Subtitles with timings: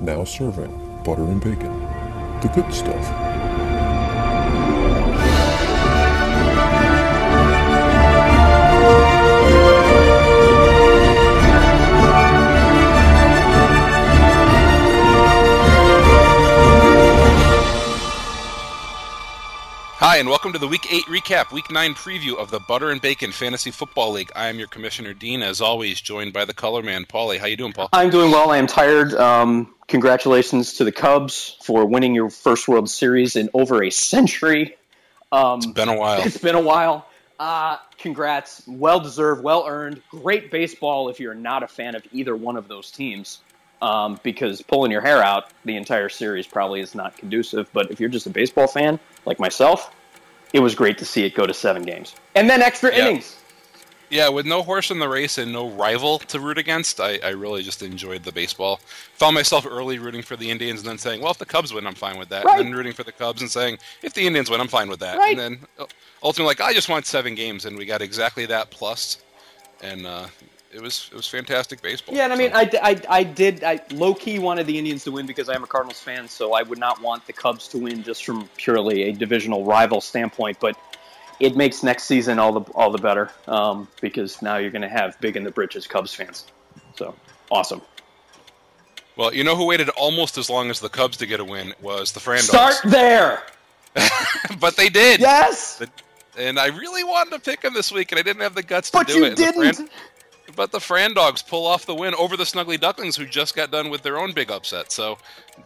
[0.00, 1.80] Now serving butter and bacon.
[2.40, 3.04] The good stuff.
[20.00, 23.00] Hi, and welcome to the Week 8 recap, Week 9 preview of the Butter and
[23.00, 24.30] Bacon Fantasy Football League.
[24.36, 27.38] I am your Commissioner Dean, as always, joined by the color man, Paulie.
[27.38, 27.88] How you doing, Paul?
[27.92, 28.52] I'm doing well.
[28.52, 29.12] I am tired.
[29.14, 34.76] Um, congratulations to the Cubs for winning your first World Series in over a century.
[35.32, 36.22] Um, It's been a while.
[36.22, 37.06] it's been a while.
[37.40, 38.62] Uh, congrats.
[38.66, 40.02] Well deserved, well earned.
[40.10, 43.40] Great baseball if you're not a fan of either one of those teams.
[43.80, 47.70] Um, because pulling your hair out the entire series probably is not conducive.
[47.72, 49.94] But if you're just a baseball fan like myself,
[50.52, 52.16] it was great to see it go to seven games.
[52.34, 53.06] And then extra Yeah.
[53.06, 53.36] innings.
[54.10, 57.30] Yeah, with no horse in the race and no rival to root against, I, I
[57.30, 58.80] really just enjoyed the baseball.
[59.16, 61.86] Found myself early rooting for the Indians and then saying, well, if the Cubs win,
[61.86, 62.44] I'm fine with that.
[62.44, 62.58] Right.
[62.60, 65.00] And then rooting for the Cubs and saying, if the Indians win, I'm fine with
[65.00, 65.18] that.
[65.18, 65.38] Right.
[65.38, 65.86] And then uh,
[66.22, 69.18] ultimately, like, I just want seven games, and we got exactly that plus,
[69.82, 70.26] and uh,
[70.72, 72.14] it was it was fantastic baseball.
[72.14, 75.04] Yeah, and I mean, So- I, I, I did, I low key wanted the Indians
[75.04, 77.68] to win because I am a Cardinals fan, so I would not want the Cubs
[77.68, 80.58] to win just from purely a divisional rival standpoint.
[80.60, 80.76] But
[81.40, 84.88] it makes next season all the all the better um, because now you're going to
[84.88, 86.46] have big in the britches Cubs fans.
[86.96, 87.14] So
[87.50, 87.82] awesome!
[89.16, 91.74] well, you know who waited almost as long as the Cubs to get a win
[91.82, 93.42] was the Fran Start there.
[94.60, 95.20] but they did.
[95.20, 95.82] Yes,
[96.36, 98.90] And I really wanted to pick them this week, and I didn't have the guts
[98.90, 99.28] to but do it.
[99.30, 99.90] And the didn't.
[100.58, 103.70] But the Fran Dogs pull off the win over the Snuggly Ducklings, who just got
[103.70, 104.90] done with their own big upset.
[104.90, 105.16] So,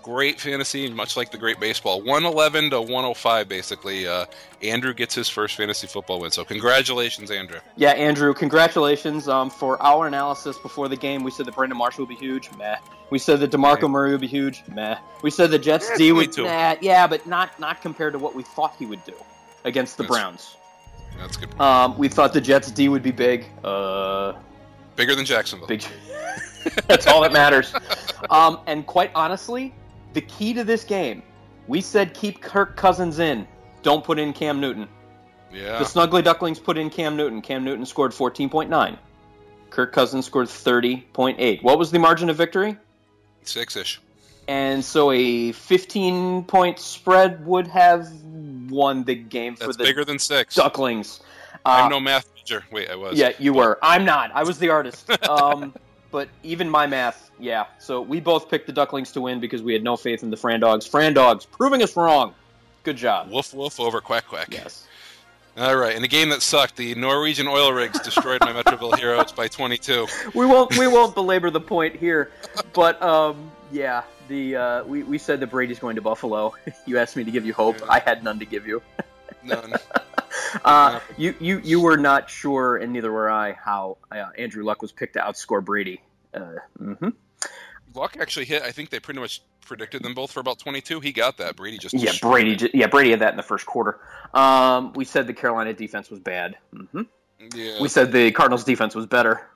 [0.03, 2.03] great fantasy, much like the great baseball.
[2.03, 4.07] 111 to 105, basically.
[4.07, 4.27] Uh,
[4.63, 6.31] Andrew gets his first fantasy football win.
[6.31, 7.59] So, congratulations, Andrew.
[7.75, 9.29] Yeah, Andrew, congratulations.
[9.29, 12.51] Um, for our analysis before the game, we said that Brandon Marshall would be huge.
[12.59, 12.77] Meh.
[13.09, 13.91] We said that DeMarco Right.
[13.91, 14.63] Murray would be huge.
[14.75, 14.99] Meh.
[15.23, 16.33] We said the Jets Yeah, D would.
[16.35, 16.45] 22.
[16.45, 19.15] Nah, yeah, but not not compared to what we thought he would do
[19.65, 20.57] against the That's- Browns.
[21.19, 21.59] That's good.
[21.59, 23.47] Um, we thought the Jets D would be big.
[23.65, 24.35] Uh,
[24.97, 25.69] Bigger than Jacksonville.
[25.69, 25.85] big.
[26.87, 27.75] That's all that matters.
[28.31, 29.75] Um, and quite honestly,
[30.13, 31.23] the key to this game,
[31.67, 33.47] we said keep Kirk Cousins in.
[33.83, 34.89] Don't put in Cam Newton.
[35.53, 35.79] Yeah.
[35.79, 37.43] The Snuggly Ducklings put in Cam Newton.
[37.43, 38.97] Cam Newton scored 14.9.
[39.71, 41.63] Kirk Cousins scored 30.8.
[41.63, 42.77] What was the margin of victory?
[43.43, 44.01] Six ish.
[44.49, 48.09] And so a 15 point spread would have
[48.69, 50.55] won the game for That's the bigger than six.
[50.55, 51.21] Ducklings.
[51.65, 52.65] I'm Uh, no math teacher.
[52.71, 53.19] Wait, I was.
[53.19, 53.79] Yeah, you were.
[53.83, 54.31] I'm not.
[54.35, 55.11] I was the artist.
[55.29, 55.73] Um,
[56.11, 57.65] but even my math, yeah.
[57.79, 60.37] So we both picked the Ducklings to win because we had no faith in the
[60.37, 60.87] Fran Dogs.
[60.87, 62.35] Fran Dogs proving us wrong.
[62.83, 63.31] Good job.
[63.31, 64.49] Woof woof over quack quack.
[64.51, 64.87] Yes.
[65.57, 65.97] All right.
[65.97, 70.07] In a game that sucked, the Norwegian oil rigs destroyed my Metroville Heroes by 22.
[70.35, 70.77] We won't.
[70.77, 72.31] We won't belabor the point here.
[72.75, 74.03] But um, yeah.
[74.29, 76.55] The uh, we we said that Brady's going to Buffalo.
[76.87, 77.77] you asked me to give you hope.
[77.89, 78.83] I had none to give you.
[79.43, 79.75] None.
[80.65, 84.83] Uh, you you you were not sure, and neither were I, how uh, Andrew Luck
[84.83, 86.01] was picked to outscore Brady.
[86.35, 87.09] Uh, hmm
[87.95, 88.63] Luck actually hit.
[88.63, 91.01] I think they pretty much predicted them both for about 22.
[91.01, 91.57] He got that.
[91.57, 92.53] Brady just Yeah, Brady.
[92.53, 92.59] it.
[92.59, 94.01] ju- Yeah, Brady had that in the first quarter.
[94.35, 96.57] Um, we said the Carolina defense was bad.
[96.73, 97.03] hmm
[97.55, 97.81] Yeah.
[97.81, 99.47] We said the Cardinals defense was better,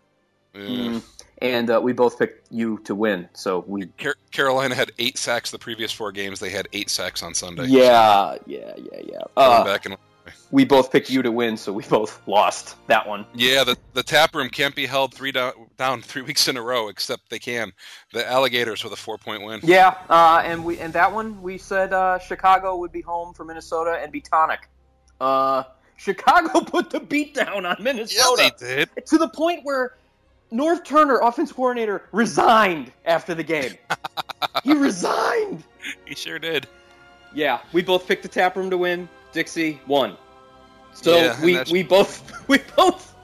[0.55, 0.61] yeah.
[0.61, 1.03] Mm.
[1.39, 3.27] and uh, we both picked you to win.
[3.33, 3.87] So we.
[3.99, 6.39] Car- Carolina had eight sacks the previous four games.
[6.39, 7.67] They had eight sacks on Sunday.
[7.69, 9.19] Yeah, yeah, yeah, yeah.
[9.34, 9.97] Going Uh, back and
[10.51, 13.27] we both picked you to win, so we both lost that one.
[13.35, 16.63] yeah, the the tap room can't be held three down down three weeks in a
[16.63, 17.73] row, except they can.
[18.13, 19.61] The Alligators with a four point win.
[19.63, 23.45] Yeah, uh, and we and that one we said uh, Chicago would be home for
[23.45, 24.69] Minnesota and be tonic.
[25.21, 25.65] Uh,
[25.97, 29.07] Chicago put the beat down on Yeah, Minnesota they did.
[29.07, 29.95] to the point where
[30.53, 33.73] Norv Turner, offense coordinator, resigned after the game.
[34.65, 35.65] he resigned.
[36.05, 36.67] He sure did.
[37.35, 39.09] Yeah, we both picked the tap room to win.
[39.37, 40.17] Dixie won.
[40.95, 43.15] So Yeah, we we both we both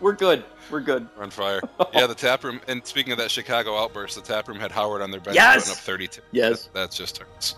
[0.00, 0.42] we're good.
[0.70, 1.06] We're good.
[1.16, 1.60] We're on fire.
[1.92, 2.62] Yeah, the tap room.
[2.66, 5.70] And speaking of that Chicago outburst, the tap room had Howard on their bench Yes!
[5.70, 6.22] up 32.
[6.32, 6.64] Yes.
[6.64, 7.56] That, that's just hurts.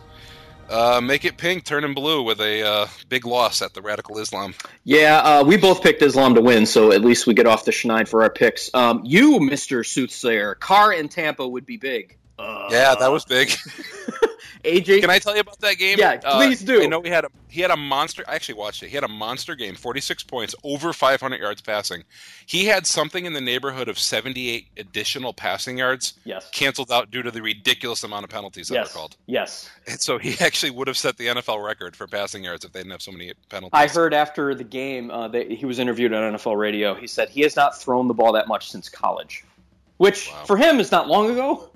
[0.69, 4.19] Uh, make it pink, turn turning blue with a uh, big loss at the Radical
[4.19, 4.55] Islam.
[4.85, 7.71] Yeah, uh, we both picked Islam to win, so at least we get off the
[7.71, 8.69] schneid for our picks.
[8.75, 12.17] Um, you, Mister Soothsayer, Carr in Tampa would be big.
[12.39, 13.53] Uh, Yeah, that was big.
[14.65, 15.01] AJ.
[15.01, 15.99] Can I tell you about that game?
[15.99, 16.83] Yeah, please do.
[16.83, 18.25] I know he had a he had a monster.
[18.27, 18.89] I actually watched it.
[18.89, 22.05] He had a monster game, forty six points, over five hundred yards passing.
[22.47, 26.49] He had something in the neighborhood of seventy eight additional passing yards Yes.
[26.53, 28.93] canceled out due to the ridiculous amount of penalties that Yes.
[28.95, 29.17] were called.
[29.27, 29.69] Yes.
[29.87, 32.81] And so he actually would have set the NFL record for passing yards if they
[32.81, 33.71] didn't have so many penalties.
[33.75, 36.95] I heard after the game uh, that he was interviewed on NFL radio.
[36.95, 39.45] He said he has not thrown the ball that much since college,
[39.99, 40.45] which Wow.
[40.45, 41.69] for him is not long ago.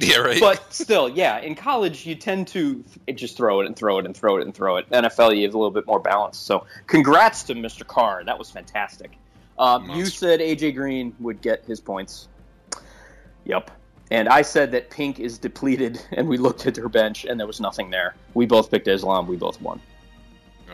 [0.00, 0.40] Yeah, right.
[0.40, 2.84] But still, yeah, in college you tend to
[3.14, 4.88] just throw it and throw it and throw it and throw it.
[4.90, 6.38] NFL you have a little bit more balance.
[6.38, 7.86] So congrats to Mr.
[7.86, 8.24] Carr.
[8.24, 9.12] That was fantastic.
[9.58, 12.28] Um, you said AJ Green would get his points.
[13.44, 13.70] Yep.
[14.10, 17.46] And I said that Pink is depleted, and we looked at her bench, and there
[17.46, 18.14] was nothing there.
[18.34, 19.26] We both picked Islam.
[19.26, 19.80] We both won.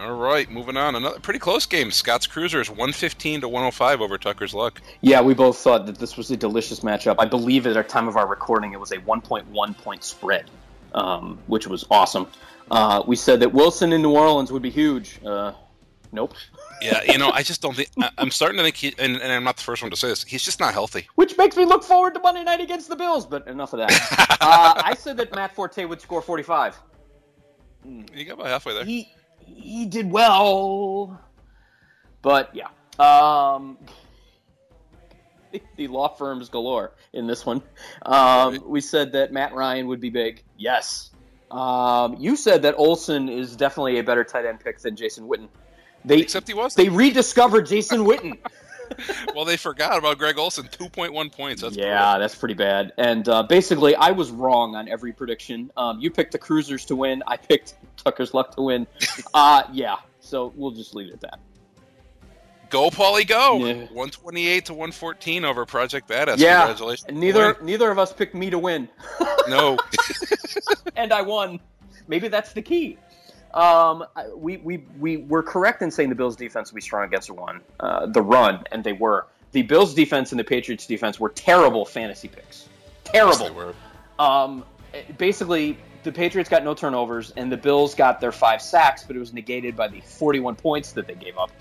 [0.01, 0.97] All right, moving on.
[0.97, 1.91] Another pretty close game.
[1.91, 4.81] Scott's Cruisers 115 to 105 over Tucker's Luck.
[5.03, 7.17] Yeah, we both thought that this was a delicious matchup.
[7.19, 10.51] I believe at our time of our recording, it was a 1.1 point spread,
[10.95, 12.27] um, which was awesome.
[12.71, 15.21] Uh, we said that Wilson in New Orleans would be huge.
[15.25, 15.53] Uh,
[16.11, 16.35] nope.
[16.83, 17.91] Yeah, you know, I just don't think.
[18.01, 20.09] I, I'm starting to think, he, and, and I'm not the first one to say
[20.09, 20.25] this.
[20.25, 21.07] He's just not healthy.
[21.15, 23.27] Which makes me look forward to Monday night against the Bills.
[23.27, 23.93] But enough of that.
[24.41, 26.77] uh, I said that Matt Forte would score 45.
[27.85, 28.85] You got about halfway there.
[28.85, 29.09] He
[29.47, 31.21] he did well,
[32.23, 32.69] but yeah.
[32.99, 33.79] Um,
[35.77, 37.63] the law firms galore in this one.
[38.05, 40.43] Um, we said that Matt Ryan would be big.
[40.57, 41.11] Yes.
[41.51, 45.49] Um, you said that Olsen is definitely a better tight end pick than Jason Witten.
[46.05, 46.75] They Except he was.
[46.75, 48.39] they rediscovered Jason Witten.
[49.35, 50.67] well, they forgot about Greg Olsen.
[50.67, 51.63] 2.1 points.
[51.63, 52.93] That's yeah, that's pretty bad.
[52.99, 55.71] And uh, basically, I was wrong on every prediction.
[55.77, 57.23] Um, you picked the Cruisers to win.
[57.27, 58.87] I picked Tucker's Luck to win.
[59.35, 59.97] uh, yeah.
[60.21, 61.39] So we'll just leave it at that.
[62.71, 63.59] Go, Paulie, go!
[63.59, 63.75] Yeah.
[63.75, 66.39] 128 to 114 over Project Badass.
[66.39, 66.59] Yeah.
[66.61, 67.07] Congratulations.
[67.13, 68.89] Neither neither of us picked me to win,
[69.49, 69.79] No.
[70.97, 71.61] and I won.
[72.09, 72.99] Maybe that's the key.
[73.55, 74.05] Um,
[74.37, 77.35] we, we, we were correct in saying the Bills' defense would be strong against the
[77.35, 79.27] run, uh, the run, and they were.
[79.53, 82.69] The Bills' defense and the Patriots' defense were terrible fantasy picks.
[83.15, 83.55] Yes, they Terrible.
[83.55, 83.75] were.
[84.19, 84.65] Um,
[85.17, 89.21] basically, the Patriots got no turnovers, and the Bills got their five sacks, but it
[89.21, 91.53] was negated by the 41 points that they gave up.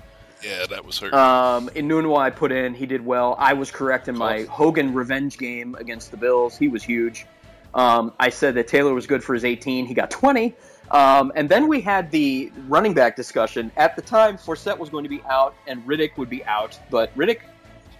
[0.43, 1.13] Yeah, that was hurt.
[1.13, 3.35] Um, in Inunua I put in, he did well.
[3.37, 6.57] I was correct in my Hogan revenge game against the Bills.
[6.57, 7.25] He was huge.
[7.73, 9.85] Um, I said that Taylor was good for his 18.
[9.85, 10.53] He got 20.
[10.93, 13.71] Um, and then we had the running back discussion.
[13.77, 17.15] At the time, Forsett was going to be out and Riddick would be out, but
[17.17, 17.39] Riddick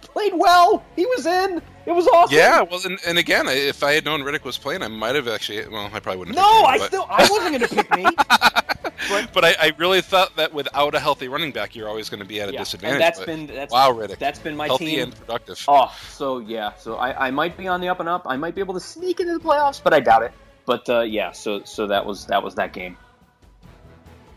[0.00, 0.84] played well.
[0.94, 1.60] He was in.
[1.86, 2.36] It was awesome.
[2.36, 5.28] yeah, well, and, and again, if I had known Riddick was playing, I might have
[5.28, 5.66] actually.
[5.68, 6.38] Well, I probably wouldn't.
[6.38, 8.06] have No, I picked him, still I wasn't going to pick me.
[9.08, 12.20] But, but I, I really thought that without a healthy running back, you're always going
[12.22, 12.94] to be at a Yeah, disadvantage.
[12.94, 15.00] and that's but been that's wow, Riddick, that's been my healthy team.
[15.00, 15.62] and productive.
[15.68, 18.22] Oh, so yeah, so I, I might be on the up and up.
[18.24, 20.32] I might be able to sneak into the playoffs, but I doubt it.
[20.66, 22.96] But uh, yeah, so so that was that was that game.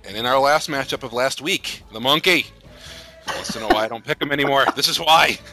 [0.06, 2.46] And in our last matchup of last week, the monkey
[3.28, 4.66] wants to know why I don't pick him anymore.
[4.76, 5.38] This is why.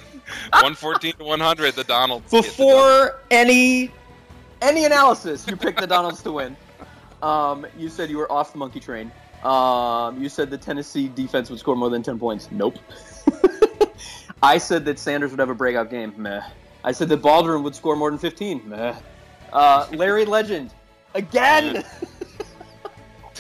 [0.53, 2.31] 114 to 100, the Donalds.
[2.31, 2.49] get the.
[2.49, 3.91] Before any
[4.63, 6.57] any analysis, you picked the Donalds to win.
[7.23, 9.11] Um, you said you were off the monkey train.
[9.43, 12.49] Um, you said the Tennessee defense would score more than ten points.
[12.51, 12.79] Nope.
[14.43, 16.15] I said that Sanders would have a breakout game.
[16.17, 16.43] Meh.
[16.83, 18.63] I said that Baldwin would score more than fifteen.
[18.69, 18.95] Meh.
[19.55, 20.75] Uh, Larry Legend
[21.15, 21.85] again.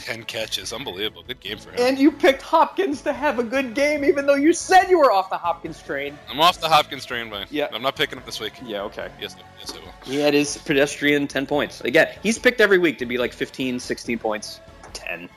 [0.04, 0.72] 10 catches.
[0.72, 1.22] Unbelievable.
[1.26, 1.76] Good game for him.
[1.78, 5.10] And you picked Hopkins to have a good game, even though you said you were
[5.10, 6.18] off the Hopkins train.
[6.28, 7.46] I'm off the Hopkins train, man.
[7.50, 7.68] Yeah.
[7.72, 8.52] I'm not picking him this week.
[8.64, 9.10] Yeah, okay.
[9.18, 9.92] Yes, yes, I will.
[10.04, 11.80] He had his pedestrian 10 points.
[11.80, 14.60] Again, he's picked every week to be like 15, 16 points.
[14.92, 15.28] 10.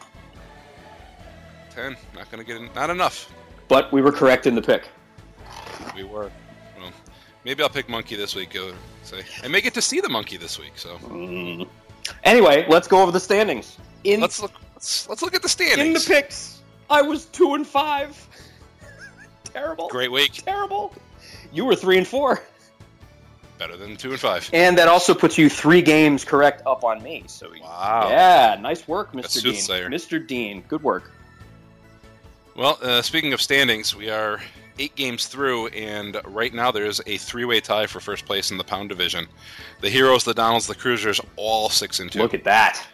[1.73, 1.95] 10.
[2.13, 2.69] Not going to get in.
[2.75, 3.31] Not enough.
[3.69, 4.89] But we were correct in the pick.
[5.95, 6.29] We were.
[7.47, 8.49] Maybe I'll pick Monkey this week.
[8.49, 8.73] Go
[9.03, 9.21] say.
[9.41, 10.97] I may get to see the Monkey this week, so
[12.25, 13.77] Anyway, let's go over the standings.
[14.03, 14.51] In, let's look.
[14.75, 15.87] Let's, let's look at the standings.
[15.87, 18.27] in the picks, I was 2 and 5.
[19.45, 19.87] Terrible.
[19.87, 20.33] Great week.
[20.43, 20.93] Terrible.
[21.53, 22.43] You were 3 and 4.
[23.57, 24.47] Better than two and five.
[24.53, 27.23] And that also puts you three games correct up on me.
[27.25, 28.07] So Wow.
[28.07, 29.41] yeah, nice work, Mr.
[29.41, 29.89] Dean.
[29.89, 30.27] Mr.
[30.27, 31.11] Dean, good work.
[32.55, 34.39] Well, uh, speaking of standings, we are
[34.79, 38.63] eight games through, and right now there's a three-way tie for first place in the
[38.63, 39.27] Pound division.
[39.81, 42.19] The Heroes, the Donalds, the Cruisers, all six and two.
[42.19, 42.85] Look at that.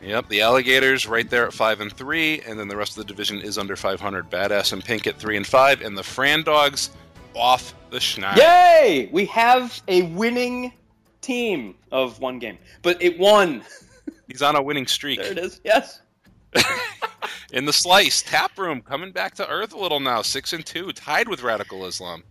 [0.00, 3.04] Yep, the Alligators right there at five and three, and then the rest of the
[3.04, 4.28] division is under 500.
[4.28, 6.90] Badass and Pink at three and five, and the Fran Dogs
[7.34, 8.36] off the schneid.
[8.36, 9.08] Yay!
[9.12, 10.72] We have a winning
[11.20, 13.62] team of one game, but it won.
[14.26, 15.20] He's on a winning streak.
[15.20, 15.60] There it is.
[15.64, 16.00] Yes.
[17.52, 20.90] In the slice, Tap Room coming back to earth a little now, six and two,
[20.92, 22.22] tied with Radical Islam.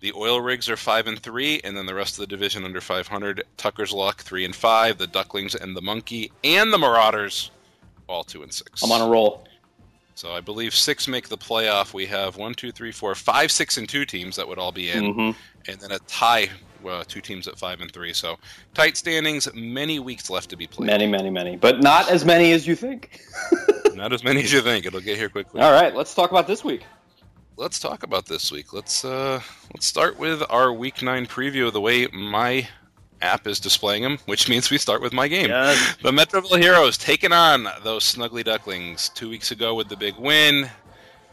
[0.00, 2.80] The Oil Rigs are five and three, and then the rest of the division under
[2.80, 3.44] 500.
[3.56, 4.98] Tucker's Luck three and five.
[4.98, 7.52] The Ducklings and the Monkey and the Marauders
[8.08, 8.82] all two and six.
[8.82, 9.46] I'm on a roll.
[10.16, 11.94] So I believe six make the playoff.
[11.94, 14.90] We have one, two, three, four, five, six, and two teams that would all be
[14.90, 15.36] in, Mhm.
[15.68, 16.50] and then a tie.
[16.86, 18.12] Uh, two teams at five and three.
[18.12, 18.40] So
[18.74, 19.48] tight standings.
[19.54, 20.88] Many weeks left to be played.
[20.88, 23.20] Many, many, many, but not as many as you think.
[23.96, 24.86] Not as many as you think.
[24.86, 25.60] It'll get here quickly.
[25.60, 26.82] All right, let's talk about this week.
[27.56, 28.72] let's talk about this week.
[28.72, 29.40] Let's uh
[29.74, 31.66] let's start with our week nine preview.
[31.68, 32.66] Of the way my
[33.20, 35.48] app is displaying them, which means we start with my game.
[35.48, 35.96] Yes.
[36.02, 40.68] The Metroville Heroes taking on those Snuggly Ducklings two weeks ago with the big win.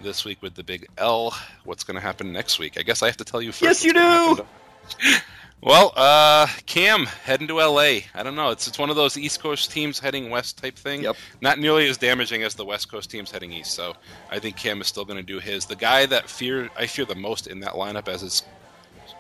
[0.02, 1.36] This week with the big L.
[1.66, 2.78] What's going to happen next week?
[2.80, 3.84] I guess I have to tell you first.
[3.84, 5.18] Yes, you what's gonna do.
[5.62, 8.00] Well, uh, Cam heading to LA.
[8.14, 8.50] I don't know.
[8.50, 11.04] It's it's one of those East Coast teams heading west type thing.
[11.04, 11.18] Yep.
[11.42, 13.72] Not nearly as damaging as the West Coast teams heading east.
[13.72, 13.94] So
[14.32, 15.66] I think Cam is still going to do his.
[15.66, 18.44] The guy that fear I fear the most in that lineup as it's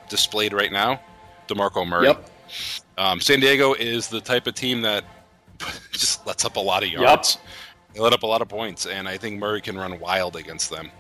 [0.07, 1.01] displayed right now,
[1.49, 2.07] Demarco Murray.
[2.07, 2.29] Yep.
[2.97, 5.03] Um, San Diego is the type of team that
[5.91, 7.37] just lets up a lot of yards.
[7.93, 10.69] They let up a lot of points, and I think Murray can run wild against
[10.69, 10.91] them.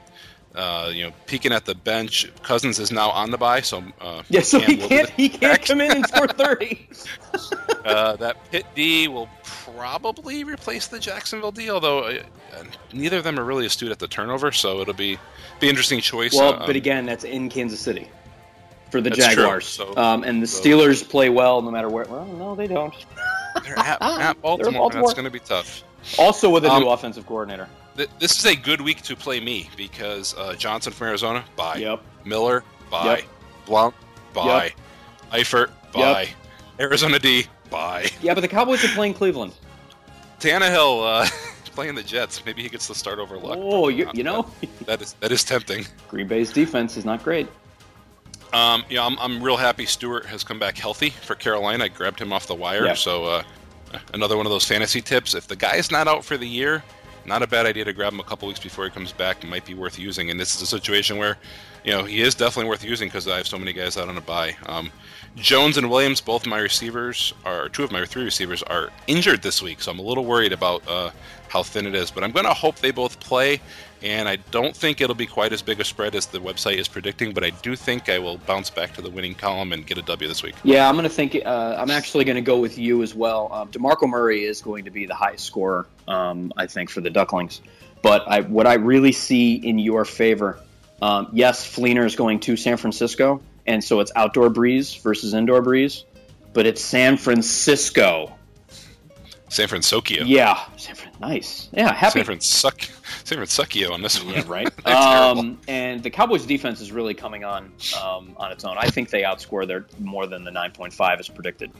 [0.55, 4.23] Uh, you know, peeking at the bench, Cousins is now on the bye, so uh,
[4.29, 6.89] Yeah, so he can't he can't come in and score thirty.
[7.85, 12.23] uh, that Pitt D will probably replace the Jacksonville D, although uh,
[12.57, 15.19] uh, neither of them are really astute at the turnover, so it'll be
[15.59, 16.33] be interesting choice.
[16.33, 18.07] Well, uh, but again, that's in Kansas City
[18.91, 19.67] for the That's true, Jaguars.
[19.67, 22.05] so- um, and the so- Steelers play well no matter where.
[22.05, 22.93] Well, no, they don't.
[23.63, 25.03] they're at, at Baltimore, Baltimore.
[25.09, 25.83] That's going to be tough.
[26.17, 27.69] Also with a Um, new offensive coordinator.
[27.99, 31.75] Th- This is a good week to play me because uh, Johnson from Arizona, bye.
[31.75, 32.01] Yep.
[32.25, 33.17] Miller, bye.
[33.17, 33.25] Yep.
[33.65, 33.95] Blount,
[34.33, 34.73] bye.
[35.33, 36.21] Eifert, bye.
[36.21, 36.29] Yep.
[36.79, 38.09] Arizona D, bye.
[38.21, 39.53] Yeah, but the Cowboys are playing Cleveland.
[40.39, 41.27] Tannehill uh,
[41.75, 42.45] playing the Jets.
[42.45, 43.57] Maybe he gets the start over luck.
[43.61, 44.49] Oh, you, you know,
[44.85, 45.85] That is that is tempting.
[46.07, 47.47] Green Bay's defense is not great.
[48.53, 51.83] Um, yeah, I'm, I'm real happy Stewart has come back healthy for Carolina.
[51.83, 52.85] I grabbed him off the wire.
[52.85, 52.93] Yeah.
[52.95, 53.43] So uh,
[54.13, 55.35] another one of those fantasy tips.
[55.35, 56.81] If the guy is not out for the year,
[57.29, 59.43] not a bad idea to grab him a couple weeks before he comes back.
[59.43, 60.29] It might be worth using.
[60.29, 61.37] And this is a situation where,
[61.85, 64.17] you know, he is definitely worth using because I have so many guys out on
[64.17, 64.57] a buy.
[64.65, 64.91] Um,
[65.35, 69.61] Jones and Williams, both my receivers, are two of my three receivers are injured this
[69.61, 71.11] week, so I'm a little worried about uh,
[71.49, 72.11] how thin it is.
[72.11, 73.59] But I'm going to hope they both play,
[74.01, 76.87] and I don't think it'll be quite as big a spread as the website is
[76.87, 77.33] predicting.
[77.33, 80.01] But I do think I will bounce back to the winning column and get a
[80.03, 80.55] W this week.
[80.63, 81.37] Yeah, I'm going to think.
[81.45, 83.49] Uh, I'm actually going to go with you as well.
[83.51, 87.09] Um, Demarco Murray is going to be the highest scorer, um, I think, for the
[87.09, 87.61] Ducklings.
[88.01, 90.59] But I, what I really see in your favor,
[91.01, 95.61] um, yes, Fleener is going to San Francisco, and so it's outdoor breeze versus indoor
[95.61, 96.05] breeze.
[96.53, 98.33] But it's San Francisco.
[99.49, 100.23] San Francisco.
[100.23, 101.69] Yeah, San Fran- nice.
[101.73, 102.19] Yeah, happy.
[102.19, 102.93] San Francisco.
[103.23, 104.35] San Francisco on this one.
[104.35, 104.69] Yeah, right.
[104.85, 108.77] Um, and the Cowboys' defense is really coming on um, on its own.
[108.77, 111.71] I think they outscore their more than the 9.5 as predicted.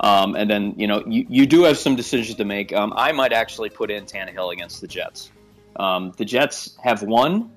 [0.00, 2.72] Um, and then you know you, you do have some decisions to make.
[2.72, 5.30] Um, I might actually put in Tannehill against the Jets.
[5.76, 7.50] Um, the Jets have won,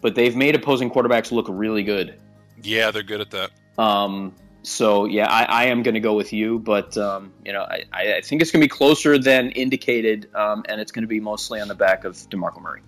[0.00, 2.18] but they've made opposing quarterbacks look really good.
[2.62, 3.50] Yeah, they're good at that.
[3.78, 4.34] Um,
[4.66, 7.84] so yeah, I, I am going to go with you, but um, you know I,
[7.92, 11.20] I think it's going to be closer than indicated, um, and it's going to be
[11.20, 12.82] mostly on the back of Demarco Murray.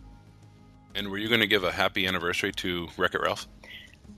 [0.96, 3.46] And were you going to give a happy anniversary to Wreck It Ralph?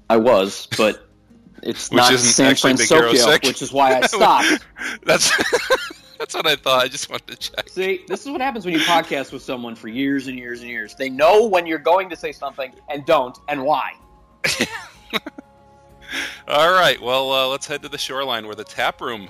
[0.09, 1.07] I was, but
[1.63, 3.13] it's not San Francisco,
[3.43, 4.65] which is why I stopped.
[5.05, 5.31] That's
[6.19, 6.83] that's what I thought.
[6.83, 7.69] I just wanted to check.
[7.69, 10.71] See, this is what happens when you podcast with someone for years and years and
[10.71, 10.95] years.
[10.95, 13.93] They know when you're going to say something and don't, and why.
[16.49, 19.29] All right, well, uh, let's head to the shoreline where the tap room.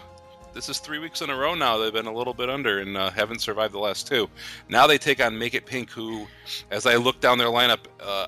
[0.53, 1.79] This is three weeks in a row now.
[1.79, 4.29] They've been a little bit under and uh, haven't survived the last two.
[4.69, 6.27] Now they take on Make It Pink, who,
[6.73, 8.27] as I look down their lineup, uh,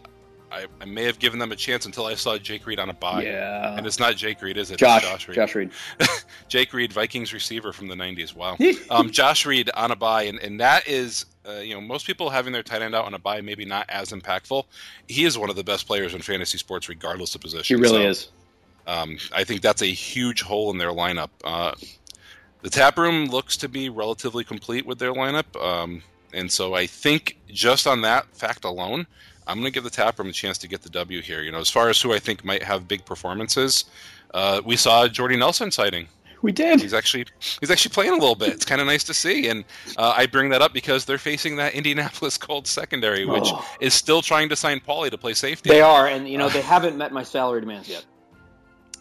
[0.53, 2.93] I, I may have given them a chance until I saw Jake Reed on a
[2.93, 3.25] bye.
[3.25, 3.77] yeah.
[3.77, 4.77] And it's not Jake Reed, is it?
[4.77, 5.73] Josh, Josh Josh Reed.
[5.99, 6.09] Reed.
[6.49, 8.37] Jake Reed, Vikings receiver from the '90s.
[8.37, 8.57] Wow.
[8.91, 12.29] um, Josh Reed on a bye, and, and that is, uh, you know, most people
[12.31, 14.65] having their tight end out on a bye maybe not as impactful.
[15.09, 17.77] He is one of the best players in fantasy sports, regardless of position.
[17.79, 18.29] He really So, is.
[18.87, 21.31] Um, I think that's a huge hole in their lineup.
[21.45, 21.73] Uh,
[22.63, 26.87] the tap room looks to be relatively complete with their lineup, um, and so I
[26.87, 29.07] think just on that fact alone,
[29.47, 31.43] I'm going to give the tap room a chance to get the W here.
[31.43, 33.85] You know, as far as who I think might have big performances,
[34.35, 36.07] uh, we saw Jordy Nelson sighting.
[36.43, 36.81] We did.
[36.81, 37.27] He's actually
[37.61, 38.49] he's actually playing a little bit.
[38.49, 39.65] It's kind of nice to see, and
[39.97, 43.65] uh, I bring that up because they're facing that Indianapolis Colts secondary, which Oh.
[43.81, 45.71] is still trying to sign Paulie to play safety.
[45.71, 48.05] They are, and you know they haven't met my salary demands yet.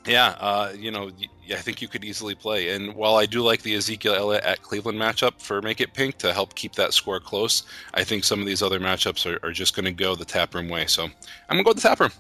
[0.05, 1.11] Yeah, uh, you know,
[1.51, 2.69] I think you could easily play.
[2.69, 6.17] And while I do like the Ezekiel Elliott at Cleveland matchup for Make It Pink
[6.19, 9.51] to help keep that score close, I think some of these other matchups are, are
[9.51, 10.87] just going to go the tap room way.
[10.87, 11.11] So I'm
[11.49, 12.11] going to go with the tap room.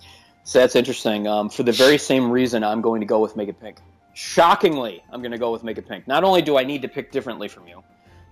[0.43, 1.27] So that's interesting.
[1.27, 3.79] Um, for the very same reason, I'm going to go with Make It Pink.
[4.13, 6.07] Shockingly, I'm going to go with Make It Pink.
[6.07, 7.83] Not only do I need to pick differently from you,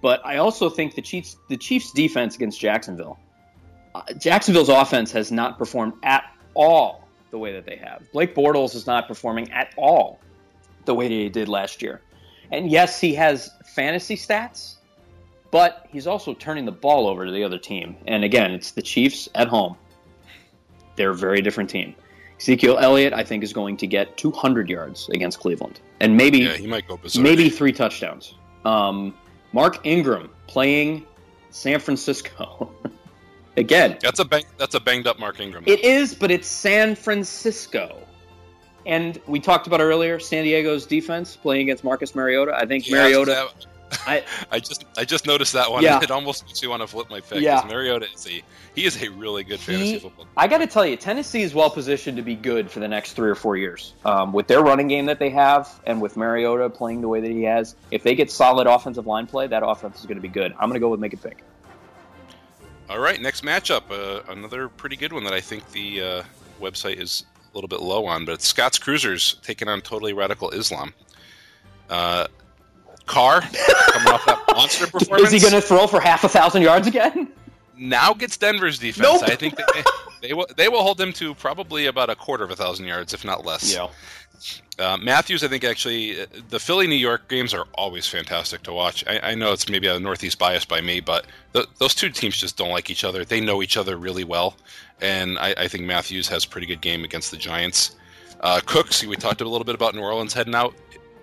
[0.02, 3.18] but I also think the Chiefs, the Chiefs' defense against Jacksonville,
[3.96, 8.02] uh, Jacksonville's offense has not performed at all the way that they have.
[8.12, 10.20] Blake Bortles is not performing at all
[10.86, 12.02] the way that he did last year.
[12.52, 14.76] And yes, he has fantasy stats,
[15.52, 17.96] but he's also turning the ball over to the other team.
[18.08, 19.76] And again, it's the Chiefs at home.
[20.96, 21.96] They're a very different team.
[22.40, 26.54] Ezekiel Elliott, I think, is going to get 200 yards against Cleveland, and maybe Yeah,
[26.56, 27.22] he might go berserk.
[27.22, 28.34] maybe three touchdowns.
[28.64, 29.14] Um,
[29.52, 31.06] Mark Ingram playing
[31.50, 32.72] San Francisco.
[33.58, 35.64] Again, That's a bang, that's a banged up Mark Ingram.
[35.68, 37.98] it is, but it's San Francisco.
[38.86, 42.54] And we talked about earlier San Diego's defense playing against Marcus Mariota.
[42.56, 43.50] I think Yeah, Mariota.
[44.08, 45.84] I, I just I just noticed that one.
[45.84, 46.00] Yeah.
[46.02, 47.42] It almost makes me want to flip my pick.
[47.42, 47.64] Yeah.
[47.68, 48.42] Mariota is a
[48.76, 50.28] he is a really good fantasy He- football.
[50.38, 53.14] I got to tell you, Tennessee is well positioned to be good for the next
[53.14, 53.94] three or four years.
[54.06, 57.32] Um, with their running game that they have, and with Mariota playing the way that
[57.32, 60.28] he has, if they get solid offensive line play, that offense is going to be
[60.30, 60.54] good.
[60.54, 61.44] I'm going to go with make it pick.
[62.90, 66.24] All right, next matchup, uh, another pretty good one that I think the uh,
[66.60, 70.50] website is a little bit low on, but it's Scott's Cruisers taking on Totally Radical
[70.50, 70.94] Islam.
[71.88, 72.26] Uh,
[73.06, 75.32] Carr coming off that monster performance.
[75.32, 77.32] Is he going to throw for half a thousand yards again?
[77.80, 79.22] now gets Denver's defense.
[79.22, 79.24] Nope.
[79.24, 79.64] I think they,
[80.22, 83.14] they will they will hold them to probably about a quarter of a thousand yards,
[83.14, 83.74] if not less.
[84.78, 88.72] Uh, Matthews, I think actually, uh, the Philly New York games are always fantastic to
[88.72, 89.04] watch.
[89.06, 92.38] I, I know it's maybe a Northeast bias by me, but th- those two teams
[92.38, 93.26] just don't like each other.
[93.26, 94.56] They know each other really well,
[95.02, 97.98] and I, I think Matthews has a pretty good game against the Giants.
[98.40, 100.74] Uh, Cooks, we talked a little bit about New Orleans heading out.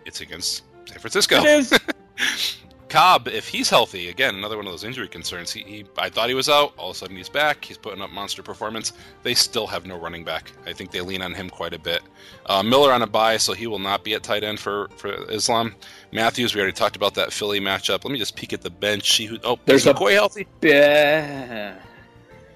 [0.04, 1.36] It's against San Francisco.
[1.36, 1.78] It is.
[2.88, 5.52] Cobb, if he's healthy, again, another one of those injury concerns.
[5.52, 6.72] He, he, I thought he was out.
[6.78, 7.64] All of a sudden, he's back.
[7.64, 8.92] He's putting up monster performance.
[9.24, 10.52] They still have no running back.
[10.66, 12.02] I think they lean on him quite a bit.
[12.46, 15.12] Uh, Miller on a bye, so he will not be at tight end for, for
[15.30, 15.74] Islam.
[16.12, 18.04] Matthews, we already talked about that Philly matchup.
[18.04, 19.16] Let me just peek at the bench.
[19.16, 19.38] See who?
[19.42, 20.46] Oh, There's there's a- McCoy healthy.
[20.62, 21.74] Yeah.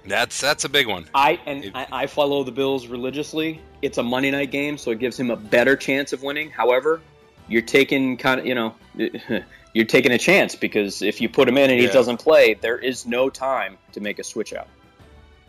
[0.06, 1.06] That's that's a big one.
[1.14, 3.60] I and It- I, I follow the Bills religiously.
[3.82, 6.50] It's a Monday night game, so it gives him a better chance of winning.
[6.50, 7.00] However,
[7.49, 8.75] you're taking kind of you know
[9.74, 12.78] you're taking a chance because if you put him in and he doesn't play, there
[12.78, 14.68] is no time to make a switch out.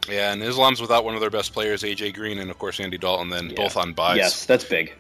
[0.09, 2.97] Yeah, and Islam's without one of their best players, AJ Green, and of course Andy
[2.97, 3.29] Dalton.
[3.29, 3.55] Then Yeah.
[3.55, 4.17] both on buys.
[4.17, 4.93] Yes, that's big.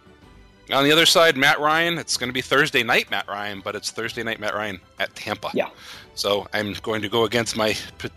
[0.71, 1.97] On the other side, Matt Ryan.
[1.97, 5.13] It's going to be Thursday night, Matt Ryan, but it's Thursday night, Matt Ryan at
[5.15, 5.51] Tampa.
[5.53, 5.69] Yeah.
[6.13, 8.09] So I'm going to go against my p-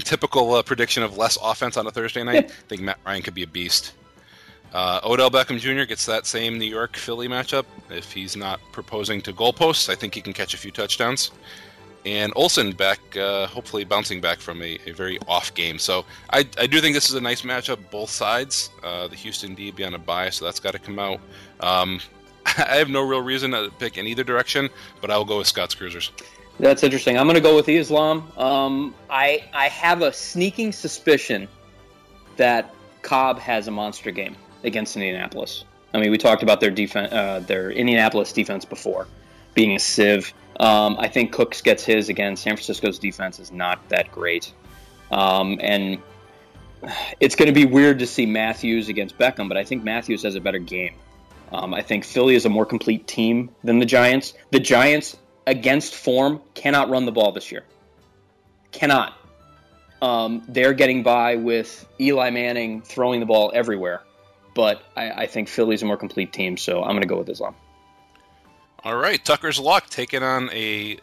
[0.00, 2.46] typical uh, prediction of less offense on a Thursday night.
[2.46, 3.92] I think Matt Ryan could be a beast.
[4.72, 5.84] Uh, Odell Beckham Jr.
[5.84, 7.64] gets that same New York Philly matchup.
[7.90, 11.32] If he's not proposing to goalposts, I think he can catch a few touchdowns.
[12.06, 15.78] And Olsen back, uh, hopefully bouncing back from a, a very off game.
[15.78, 18.70] So I, I do think this is a nice matchup, both sides.
[18.82, 21.20] Uh, the Houston D be on a bye, so that's got to come out.
[21.60, 22.00] Um,
[22.46, 25.46] I have no real reason to pick in either direction, but I will go with
[25.46, 26.10] Scott's Cruisers.
[26.58, 27.18] That's interesting.
[27.18, 28.30] I'm going to go with Islam.
[28.36, 31.48] Um, I I have a sneaking suspicion
[32.36, 35.64] that Cobb has a monster game against Indianapolis.
[35.92, 39.06] I mean, we talked about their defense, uh, their Indianapolis defense before
[39.54, 40.32] being a sieve.
[40.60, 42.36] Um, I think Cooks gets his again.
[42.36, 44.52] San Francisco's defense is not that great,
[45.10, 45.98] um, and
[47.18, 49.48] it's going to be weird to see Matthews against Beckham.
[49.48, 50.94] But I think Matthews has a better game.
[51.52, 54.34] Um, I think Philly is a more complete team than the Giants.
[54.52, 57.64] The Giants, against form, cannot run the ball this year.
[58.70, 59.16] Cannot.
[60.00, 64.02] Um, they're getting by with Eli Manning throwing the ball everywhere.
[64.54, 67.28] But I, I think Philly's a more complete team, so I'm going to go with
[67.28, 67.54] Islam.
[68.84, 70.98] All right, Tucker's Luck taking on a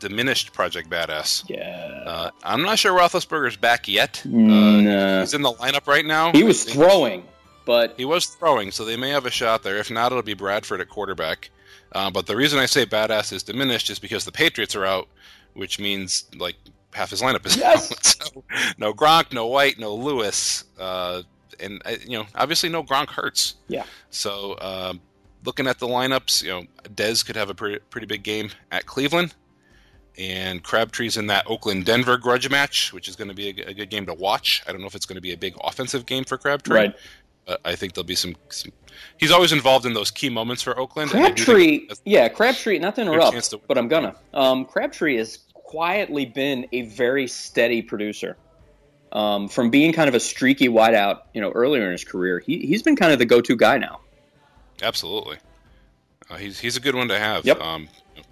[0.00, 1.44] diminished Project Badass.
[1.48, 2.02] Yeah.
[2.06, 4.22] Uh, I'm not sure Roethlisberger's back yet.
[4.24, 5.20] Uh, Nah.
[5.20, 6.32] He's in the lineup right now.
[6.32, 7.24] he was throwing,
[7.64, 9.78] but He was throwing, so they may have a shot there.
[9.78, 11.50] If not, it'll be Bradford at quarterback.
[11.92, 15.08] Uh, but the reason I say badass is diminished is because the Patriots are out,
[15.54, 16.56] which means like
[16.92, 17.90] half his lineup is Yes.
[17.92, 18.04] out.
[18.04, 18.44] So,
[18.78, 21.22] no Gronk, no White, no Lewis, uh,
[21.60, 23.54] and uh, you know obviously no Gronk hurts.
[23.68, 23.84] Yeah.
[24.10, 24.94] So uh,
[25.44, 28.86] looking at the lineups, you know Dez could have a pretty, pretty big game at
[28.86, 29.34] Cleveland.
[30.18, 33.88] And Crabtree's in that Oakland Denver grudge match, which is going to be a good
[33.88, 34.62] game to watch.
[34.68, 36.74] I don't know if it's going to be a big offensive game for Crabtree.
[36.76, 36.94] right.
[37.46, 38.72] But I think there'll be some, some.
[39.16, 41.12] He's always involved in those key moments for Oakland.
[41.14, 42.78] and I do think Crabtree, yeah, Crabtree.
[42.78, 44.14] Not to interrupt, to- but I'm gonna.
[44.34, 48.36] Um, Crabtree has quietly been a very steady producer.
[49.12, 52.66] Um, from being kind of a streaky wideout, you know, earlier in his career, he
[52.66, 54.00] he's been kind of the go-to guy now.
[54.82, 55.36] Absolutely,
[56.30, 57.44] uh, he's he's a good one to have.
[57.44, 57.60] Yep.
[57.60, 57.88] Um,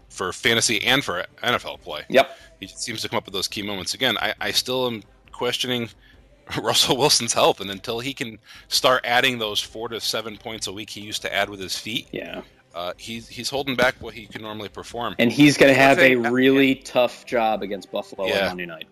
[0.09, 2.03] for fantasy and for NFL play.
[2.09, 2.37] Yep.
[2.59, 4.19] He seems to come up with those key moments again.
[4.19, 5.89] I, I still am questioning
[6.61, 8.39] Russell Wilson's health, and until he can
[8.69, 11.79] start adding those four to seven points a week he used to add with his
[11.79, 12.43] feet, Yeah.
[12.75, 15.15] uh, he's he's holding back what he can normally perform.
[15.19, 18.41] And he's going to have a really tough job against Buffalo Yeah.
[18.43, 18.89] on Monday night.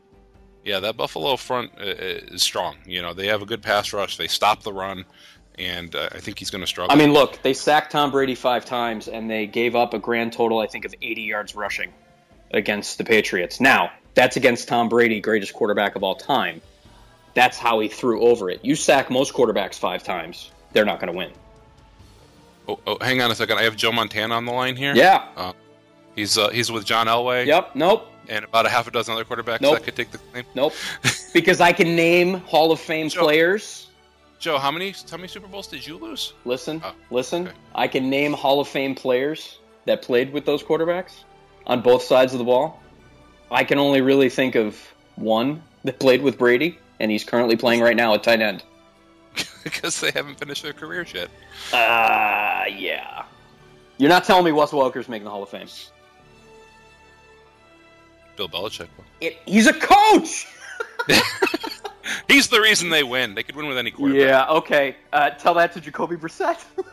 [0.69, 2.77] Yeah, that Buffalo front uh, is strong.
[2.85, 4.19] You know, they have a good pass rush.
[4.19, 5.07] They stop the run,
[5.59, 6.95] and uh, I think he's going to struggle.
[6.95, 10.35] I mean, look, they sacked Tom Brady five times, and they gave up a grand
[10.35, 11.91] total, I think, of 80 yards rushing
[12.51, 13.63] against the Patriots.
[13.63, 16.61] Now, that's against Tom Brady, greatest quarterback of all time.
[17.33, 18.63] That's how he threw over it.
[18.63, 21.33] You sack most quarterbacks five times, they're not going to win.
[22.69, 23.57] Oh, oh, hang on a second.
[23.57, 24.95] I have Joe Montana on the line here.
[24.95, 25.53] Yeah.
[26.15, 27.47] He's uh, he's with John Elway.
[27.47, 27.75] Yep.
[27.75, 28.13] Nope.
[28.29, 29.75] And about a half a dozen other quarterbacks Nope.
[29.79, 30.45] that could take the claim.
[30.55, 30.75] Nope.
[31.33, 33.23] because I can name Hall of Fame Joe.
[33.23, 33.87] players.
[34.39, 36.35] Joe, how many how many Super Bowls did you lose?
[36.45, 37.49] Listen, Oh, listen.
[37.49, 37.57] okay.
[37.75, 41.25] I can name Hall of Fame players that played with those quarterbacks
[41.67, 42.81] on both sides of the ball.
[43.51, 44.79] I can only really think of
[45.17, 48.63] one that played with Brady, and he's currently playing right now at tight end.
[49.65, 51.31] because they haven't finished their careers yet.
[51.73, 53.25] Ah, yeah.
[53.97, 55.67] You're not telling me Wes Welker's making the Hall of Fame.
[58.39, 58.89] Bill Belichick.
[59.21, 60.47] It, he's a coach.
[62.29, 63.35] He's the reason they win.
[63.35, 64.23] They could win with any quarterback.
[64.23, 64.47] Yeah.
[64.49, 64.97] Okay.
[65.13, 66.65] Uh, tell that to Jacoby Brissett.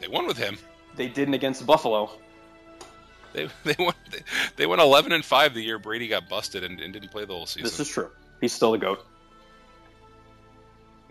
[0.00, 0.56] They won with him.
[0.96, 2.10] they didn't against Buffalo.
[3.34, 4.20] They they won they,
[4.56, 7.34] they went eleven and five the year Brady got busted and, and didn't play the
[7.34, 7.64] whole season.
[7.64, 8.10] This is true.
[8.40, 9.06] He's still the goat.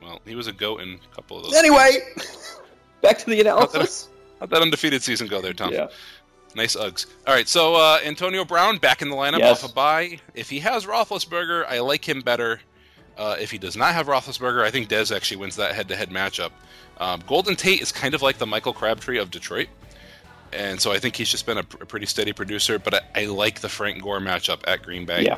[0.01, 1.53] well, he was a goat in a couple of those.
[1.53, 1.99] Anyway,
[3.03, 4.09] back to the analysis.
[4.39, 5.71] How'd that undefeated season go there, Tom?
[5.71, 5.89] Yeah.
[6.55, 7.05] Nice Uggs.
[7.27, 9.63] All right, so uh, Antonio Brown back in the lineup Yes.
[9.63, 10.19] off a bye.
[10.33, 12.59] If he has Roethlisberger, I like him better.
[13.17, 16.51] Uh, if he does not have Roethlisberger, I think Dez actually wins that head-to-head matchup.
[16.99, 19.67] Um, Golden Tate is kind of like the Michael Crabtree of Detroit,
[20.53, 22.79] and so I think he's just been a, pr- a pretty steady producer.
[22.79, 25.23] But I, I like the Frank Gore matchup at Green Bay.
[25.23, 25.35] Yeah.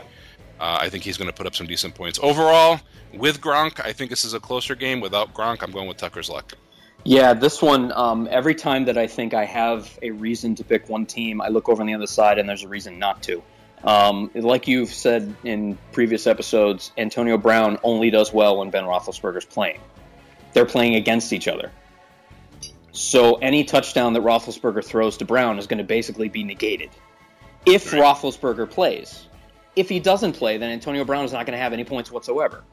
[0.59, 2.79] Uh, I think he's going to put up some decent points overall.
[3.13, 5.01] With Gronk, I think this is a closer game.
[5.01, 6.53] Without Gronk, I'm going with Tucker's luck.
[7.03, 10.87] Yeah, this one, um, every time that I think I have a reason to pick
[10.87, 13.41] one team, I look over on the other side and there's a reason not to.
[13.83, 19.45] Um, like you've said in previous episodes, Antonio Brown only does well when Ben Roethlisberger's
[19.45, 19.79] playing.
[20.53, 21.71] They're playing against each other.
[22.91, 26.91] So any touchdown that Roethlisberger throws to Brown is going to basically be negated
[27.65, 28.01] if Right.
[28.01, 29.27] Roethlisberger plays.
[29.75, 32.63] If he doesn't play, then Antonio Brown is not going to have any points whatsoever.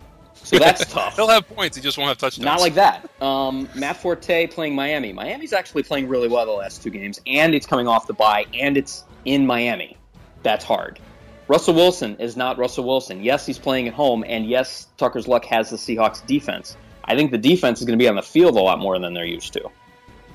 [0.45, 1.17] So that's tough.
[1.17, 1.77] He'll have points.
[1.77, 2.45] He just won't have touchdowns.
[2.45, 3.09] Not like that.
[3.23, 5.13] Um, Matt Forte playing Miami.
[5.13, 8.47] Miami's actually playing really well the last two games, and it's coming off the bye,
[8.55, 9.97] and it's in Miami.
[10.43, 11.01] That's hard.
[11.49, 13.23] Russell Wilson is not Russell Wilson.
[13.23, 16.77] Yes, he's playing at home, and yes, Tucker's luck has the Seahawks defense.
[17.05, 19.15] I think the defense is going to be on the field a lot more than
[19.15, 19.71] they're used to.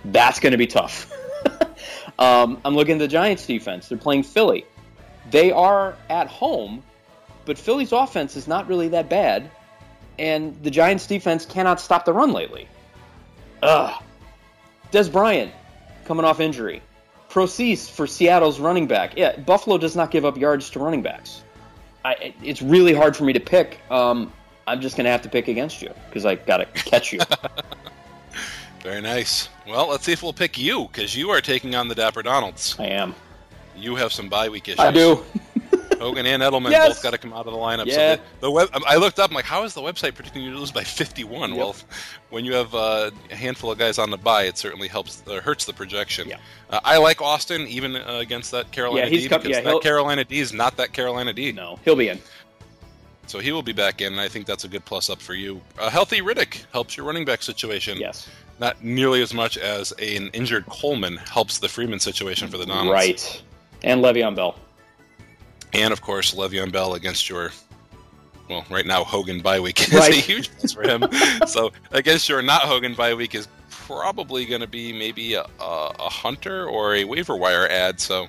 [0.05, 1.11] That's going to be tough.
[2.19, 3.87] um, I'm looking at the Giants defense.
[3.87, 4.65] They're playing Philly.
[5.29, 6.83] They are at home,
[7.45, 9.49] but Philly's offense is not really that bad
[10.19, 12.67] and the Giants defense cannot stop the run lately.
[13.61, 14.03] Ugh.
[14.91, 15.51] Dez Bryant
[16.05, 16.81] coming off injury.
[17.29, 19.17] Prosise for Seattle's running back.
[19.17, 21.43] Yeah, Buffalo does not give up yards to running backs.
[22.05, 23.79] I, it's really hard for me to pick.
[23.89, 24.31] Um,
[24.67, 27.19] I'm just going to have to pick against you because I got to catch you.
[28.81, 29.49] Very nice.
[29.67, 32.75] Well, let's see if we'll pick you because you are taking on the Dapper Donalds.
[32.77, 33.15] I am.
[33.75, 34.79] You have some bye week issues.
[34.79, 35.23] I do.
[36.03, 36.89] Hogan and Edelman Yes.
[36.95, 37.85] both got to come out of the lineup.
[37.85, 37.93] Yeah.
[37.93, 39.29] So the, the web, I looked up.
[39.29, 41.49] I'm like, how is the website predicting you to lose by 51?
[41.51, 41.57] Yep.
[41.57, 41.75] Well,
[42.29, 45.41] when you have uh, a handful of guys on the bye, it certainly helps or
[45.41, 46.27] hurts the projection.
[46.29, 46.37] Yeah.
[46.69, 49.63] Uh, I like Austin even uh, against that Carolina Yeah, he's D come- because yeah,
[49.63, 51.51] that Carolina D is not that Carolina D.
[51.51, 52.19] No, he'll be in.
[53.27, 55.33] So he will be back in, and I think that's a good plus up for
[55.33, 55.61] you.
[55.79, 57.97] A healthy Riddick helps your running back situation.
[57.97, 58.27] Yes.
[58.59, 62.91] Not nearly as much as an injured Coleman helps the Freeman situation for the Donalds.
[62.91, 63.43] Right.
[63.83, 64.55] And Le'Veon Bell.
[65.73, 67.51] And of course, Le'Veon Bell against your,
[68.49, 71.05] well, right now Hogan bye week is a huge plus for him.
[71.47, 75.91] so against your not Hogan bye week is probably going to be maybe a, a,
[75.99, 77.99] a hunter or a waiver wire ad.
[77.99, 78.27] So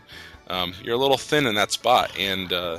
[0.48, 2.78] um, you're a little thin in that spot, and uh,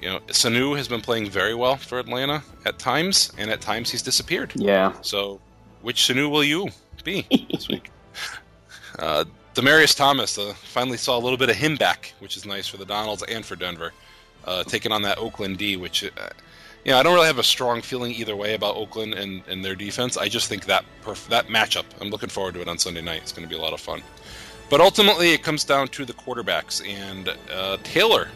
[0.00, 3.90] you know Sanu has been playing very well for Atlanta at times, and at times
[3.90, 4.52] he's disappeared.
[4.54, 4.92] Yeah.
[5.02, 5.40] So,
[5.82, 6.68] which Sanu will you
[7.04, 7.90] be this week?
[8.98, 12.66] Uh, Demaryius Thomas uh, finally saw a little bit of him back, which is nice
[12.66, 13.92] for the Donalds and for Denver,
[14.46, 15.76] uh, taking on that Oakland D.
[15.76, 16.08] Which, uh,
[16.84, 19.62] you know, I don't really have a strong feeling either way about Oakland and, and
[19.64, 20.16] their defense.
[20.16, 23.20] I just think that perf- that matchup, I'm looking forward to it on Sunday night.
[23.22, 24.02] It's going to be a lot of fun.
[24.70, 28.28] But ultimately, it comes down to the quarterbacks and uh, Taylor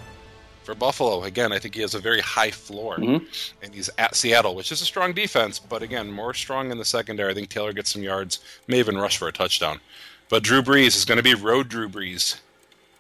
[0.64, 1.22] for Buffalo.
[1.22, 3.24] Again, I think he has a very high floor, Mhm.
[3.62, 6.85] and he's at Seattle, which is a strong defense, but again, more strong in the
[6.85, 7.31] secondary.
[7.31, 9.81] I think Taylor gets some yards, may even rush for a touchdown.
[10.28, 12.38] But Drew Brees is going to be road Drew Brees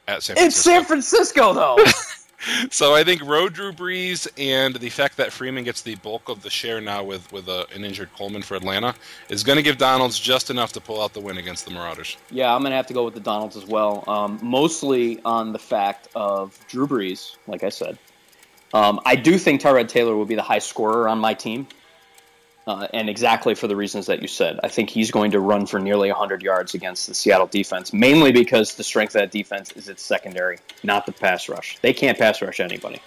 [0.06, 0.46] at San Francisco.
[0.46, 1.78] It's San Francisco, though.
[2.70, 6.42] so I think road Drew Brees and the fact that Freeman gets the bulk of
[6.42, 8.94] the share now with with a, an injured Coleman for Atlanta
[9.28, 12.16] is going to give Donalds just enough to pull out the win against the Marauders.
[12.30, 14.04] Yeah, I'm gonna have to go with the Donalds as well.
[14.06, 17.98] Um, mostly on the fact of Drew Brees, like I said.
[18.74, 21.66] Um, I do think Tyrod Taylor will be the high scorer on my team,
[22.66, 24.58] uh, and exactly for the reasons that you said.
[24.62, 28.32] I think he's going to run for nearly 100 yards against the Seattle defense, mainly
[28.32, 31.78] because the strength of that defense is its secondary, not the pass rush.
[31.80, 33.00] They can't pass rush anybody.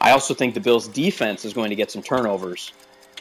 [0.00, 2.72] I also think the Bills' defense is going to get some turnovers.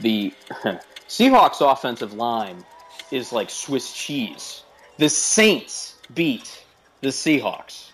[0.02, 0.34] The
[1.08, 2.66] Seahawks' offensive line
[3.12, 4.64] is like Swiss cheese.
[4.98, 6.66] The Saints beat
[7.02, 7.92] the Seahawks.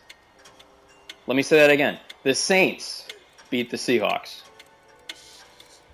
[1.28, 2.00] Let me say that again.
[2.24, 3.08] The Saints
[3.50, 4.42] beat the Seahawks.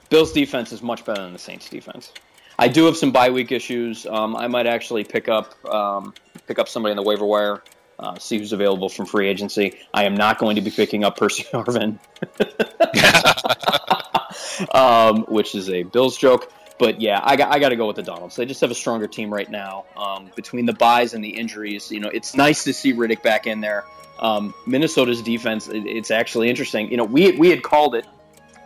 [0.10, 2.12] Bills' defense is much better than the Saints' defense.
[2.58, 4.06] I do have some bye week issues.
[4.06, 6.14] Um, I might actually pick up um,
[6.48, 7.62] pick up somebody on the waiver wire,
[8.00, 9.80] uh, see who's available from free agency.
[9.94, 12.00] I am not going to be picking up Percy Harvin,
[14.74, 16.52] um, which is a Bills joke.
[16.78, 18.36] But yeah, I got, I got to go with the Donalds.
[18.36, 19.86] They just have a stronger team right now.
[19.96, 23.48] Um, between the buys and the injuries, you know, it's nice to see Riddick back
[23.48, 23.86] in there.
[24.20, 26.92] Um, Minnesota's defense, it, it's actually interesting.
[26.92, 28.06] You know, we we had called it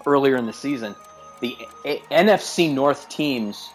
[0.05, 0.95] earlier in the season.
[1.41, 3.69] The A- NFC North teams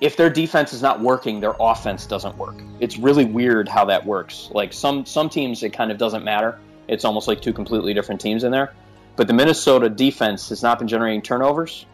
[0.00, 2.56] if their defense is not working, their offense doesn't work.
[2.80, 4.50] It's really weird how that works.
[4.52, 6.58] Like some some teams, it kind of doesn't matter.
[6.88, 8.74] It's almost like two completely different teams in there.
[9.16, 11.86] But the Minnesota defense has not been generating turnovers,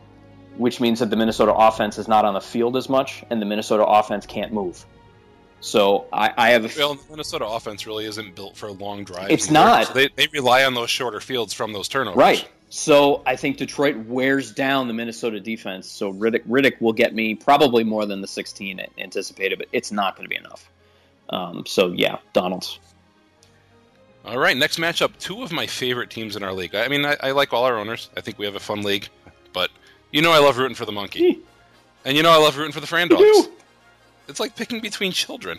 [0.56, 3.46] which means that the Minnesota offense is not on the field as much, and the
[3.46, 4.84] Minnesota offense can't move.
[5.60, 6.78] So I, I have a.
[6.78, 9.30] Well, the Minnesota offense really isn't built for a long drives.
[9.30, 9.54] It's either.
[9.54, 9.86] not.
[9.88, 12.16] So they, they rely on those shorter fields from those turnovers.
[12.16, 12.48] Right.
[12.70, 15.90] So I think Detroit wears down the Minnesota defense.
[15.90, 20.16] So Riddick, Riddick will get me probably more than the 16 anticipated, but it's not
[20.16, 20.70] going to be enough.
[21.30, 22.78] Um, so yeah, Donalds.
[24.24, 25.18] All right, next matchup.
[25.18, 26.74] Two of my favorite teams in our league.
[26.76, 28.08] I mean, I, I like all our owners.
[28.16, 29.08] I think we have a fun league,
[29.52, 29.70] but
[30.12, 31.40] you know I love rooting for the monkey,
[32.04, 33.48] and you know I love rooting for the Fran dogs.
[34.28, 35.58] It's like picking between children.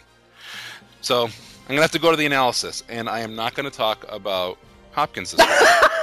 [1.02, 1.32] So I'm
[1.68, 4.58] gonna have to go to the analysis, and I am not going to talk about
[4.92, 5.92] Hopkins this week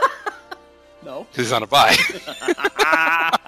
[1.05, 1.27] No.
[1.31, 1.97] because he's on a bye.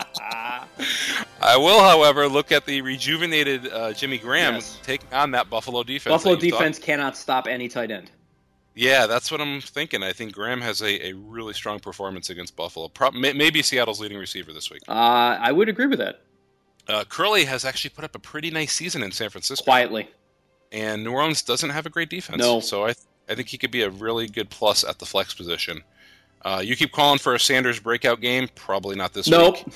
[1.43, 4.79] I will, however, look at the rejuvenated uh, Jimmy Graham Yes.
[4.83, 6.13] taking on that Buffalo defense.
[6.13, 8.11] Buffalo defense cannot stop any tight end.
[8.75, 10.03] Yeah, that's what I'm thinking.
[10.03, 12.89] I think Graham has a, a really strong performance against Buffalo.
[12.89, 14.83] Pro- may, maybe Seattle's leading receiver this week.
[14.89, 16.21] Uh, I would agree with that
[16.89, 20.09] Uh, Kerley has actually put up a pretty nice season in San Francisco, quietly.
[20.73, 22.39] and New Orleans doesn't have a great defense.
[22.39, 22.61] No.
[22.61, 22.95] so I
[23.29, 25.83] I think he could be a really good plus at the flex position.
[26.43, 29.57] Uh, you keep calling for a Sanders breakout game, probably not this Nope.
[29.67, 29.75] week.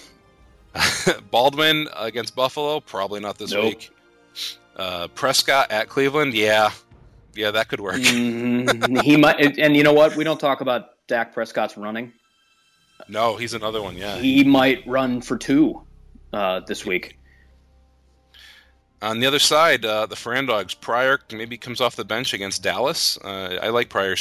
[1.31, 3.64] Baldwin against Buffalo, probably not this Nope.
[3.64, 3.90] week.
[4.77, 6.70] Uh, Prescott at Cleveland, yeah,
[7.35, 7.96] yeah, that could work.
[7.96, 9.03] Mhm.
[9.03, 10.16] he might, and- and you know what?
[10.16, 12.12] We don't talk about Dak Prescott's running.
[13.09, 13.96] No, he's another one.
[13.96, 15.83] Yeah, He might run for two
[16.33, 17.18] uh, this week.
[19.03, 22.62] On the other side, uh, the Fran Dogs, Pryor maybe comes off the bench against
[22.62, 23.18] Dallas.
[23.22, 24.16] Uh, I like Pryor.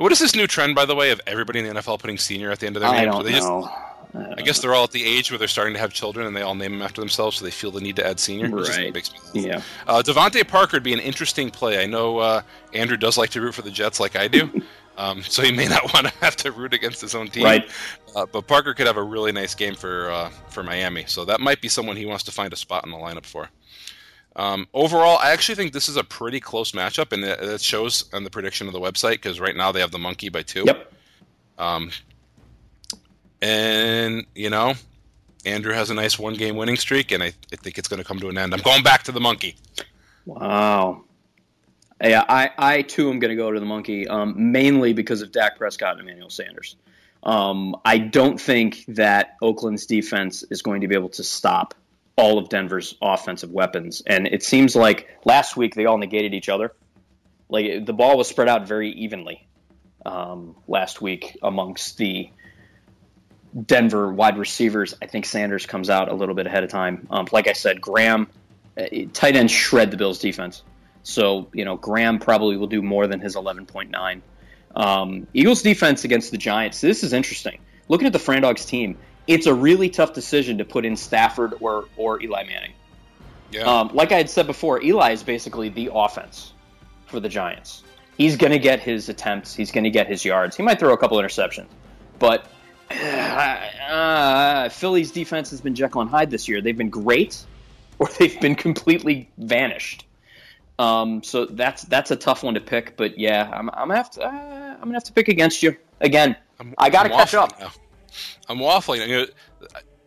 [0.00, 2.50] What is this new trend, by the way, of everybody in the NFL putting senior
[2.50, 3.10] at the end of their I name?
[3.12, 3.70] don't they just- know.
[4.14, 6.40] I guess they're all at the age where they're starting to have children, and they
[6.42, 8.48] all name them after themselves, so they feel the need to add senior.
[8.48, 9.08] Right.
[9.34, 9.62] Yeah.
[9.86, 11.80] Uh, DeVante Parker would be an interesting play.
[11.80, 12.42] I know uh,
[12.74, 14.50] Andrew does like to root for the Jets, like I do,
[14.96, 17.44] um, so he may not want to have to root against his own team.
[17.44, 17.70] Right.
[18.16, 21.40] Uh, but Parker could have a really nice game for uh, for Miami, so that
[21.40, 23.48] might be someone he wants to find a spot in the lineup for.
[24.40, 28.06] Um, overall, I actually think this is a pretty close matchup, and it, it shows
[28.14, 30.64] on the prediction of the website because right now they have the monkey by two.
[30.66, 30.92] Yep.
[31.58, 31.90] Um,
[33.42, 34.72] and you know,
[35.44, 38.18] Andrew has a nice one-game winning streak, and I, I think it's going to come
[38.20, 38.54] to an end.
[38.54, 39.56] I'm going back to the monkey.
[40.24, 41.04] Wow.
[42.02, 45.32] Yeah, I, I too am going to go to the monkey, um, mainly because of
[45.32, 46.76] Dak Prescott and Emmanuel Sanders.
[47.24, 51.74] Um, I don't think that Oakland's defense is going to be able to stop
[52.20, 56.50] all of Denver's offensive weapons, and it seems like last week they all negated each
[56.50, 56.72] other.
[57.48, 59.48] Like the ball was spread out very evenly
[60.04, 62.30] um, last week amongst the
[63.66, 64.94] Denver wide receivers.
[65.02, 67.06] I think Sanders comes out a little bit ahead of time.
[67.10, 68.28] Um, like I said, Graham,
[68.78, 70.62] uh, tight ends shred the Bills' defense.
[71.02, 74.20] So, you know, Graham probably will do more than his 11.9.
[74.76, 77.58] Um, Eagles' defense against the Giants, this is interesting.
[77.88, 78.96] Looking at the Fran Dogs team,
[79.30, 82.72] it's a really tough decision to put in Stafford or, or Eli Manning.
[83.52, 83.62] Yeah.
[83.62, 86.52] Um, like I had said before, Eli is basically the offense
[87.06, 87.84] for the Giants.
[88.18, 89.54] He's going to get his attempts.
[89.54, 90.56] He's going to get his yards.
[90.56, 91.68] He might throw a couple interceptions,
[92.18, 92.44] but
[92.90, 96.60] uh, Philly's defense has been Jekyll and Hyde this year.
[96.60, 97.44] They've been great,
[98.00, 100.06] or they've been completely vanished.
[100.80, 102.96] Um, so that's that's a tough one to pick.
[102.96, 105.76] But yeah, I'm, I'm gonna have to uh, I'm gonna have to pick against you
[106.00, 106.34] again.
[106.58, 107.60] I'm, I gotta I'm catch up.
[107.60, 107.70] Now.
[108.48, 109.06] I'm waffling.
[109.08, 109.26] You know,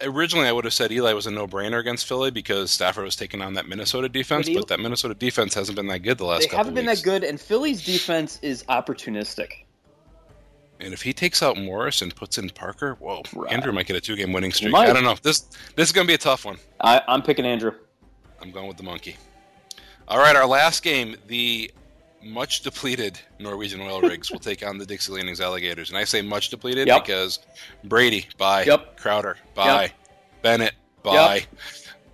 [0.02, 3.42] originally, I would have said Eli was a no-brainer against Philly because Stafford was taking
[3.42, 6.50] on that Minnesota defense, But but, that Minnesota defense hasn't been that good the last
[6.50, 7.02] They haven't been weeks.
[7.02, 9.66] that good, and Philly's defense is opportunistic.
[10.80, 13.54] And if he takes out Morris and puts in Parker, whoa, Right.
[13.54, 14.74] Andrew might get a two-game winning streak.
[14.76, 15.16] I don't know.
[15.22, 15.42] This
[15.76, 16.58] this is going to be a tough one.
[16.82, 17.72] I, I'm picking Andrew.
[18.42, 19.16] I'm going with the monkey.
[20.10, 21.72] All right, our last game, the
[22.24, 25.90] much depleted Norwegian oil rigs will take on the Dixie Landings Alligators.
[25.90, 27.06] And I say much depleted Yep.
[27.06, 27.40] because
[27.84, 28.64] Brady, bye.
[28.64, 28.98] Yep.
[28.98, 29.84] Crowder, bye.
[29.84, 29.92] Yep.
[30.42, 31.46] Bennett, bye.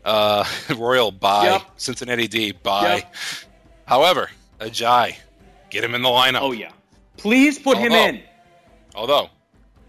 [0.06, 0.46] Uh,
[0.78, 1.62] Royal, bye.
[1.78, 3.06] Cincinnati D, bye.
[3.86, 5.16] However, Ajayi,
[5.70, 6.40] get him in the lineup.
[6.42, 6.72] Oh yeah.
[7.18, 8.22] Please put him in.
[8.96, 9.30] Although,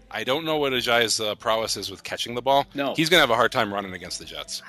[0.09, 2.65] I don't know what Ajayi's uh, prowess is with catching the ball.
[2.73, 2.93] No.
[2.95, 4.61] He's going to have a hard time running against the Jets.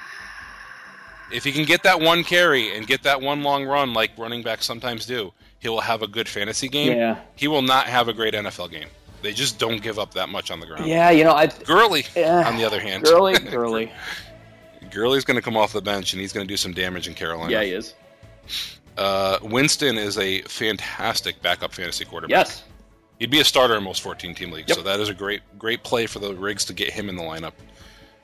[1.30, 4.42] If he can get that one carry and get that one long run like running
[4.42, 6.96] backs sometimes do, he will have a good fantasy game.
[6.98, 7.18] Yeah.
[7.36, 8.88] He will not have a great NFL game.
[9.22, 10.86] They just don't give up that much on the ground.
[10.86, 12.46] Yeah, you know, I Gurley, Yeah.
[12.48, 13.92] on the other hand, Gurley, Gurley.
[14.90, 17.14] Gurley's going to come off the bench and he's going to do some damage in
[17.14, 17.50] Carolina.
[17.52, 17.94] Yeah, he is.
[18.98, 22.46] Uh, Winston is a fantastic backup fantasy quarterback.
[22.46, 22.64] Yes.
[23.18, 24.78] He'd be a starter in most 14 team leagues, Yep.
[24.78, 27.22] so that is a great great play for the Rigs to get him in the
[27.22, 27.52] lineup.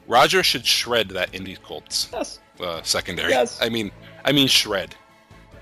[0.09, 2.41] Roger should shred that Indy Colts Yes.
[2.61, 3.31] Uh, secondary.
[3.31, 3.59] Yes.
[3.61, 3.91] I mean,
[4.25, 4.95] I mean shred.